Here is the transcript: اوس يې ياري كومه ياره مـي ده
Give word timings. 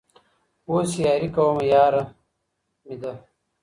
اوس 0.69 0.89
يې 0.97 1.01
ياري 1.07 1.29
كومه 1.35 1.63
ياره 1.73 2.03
مـي 2.85 2.95
ده 3.01 3.11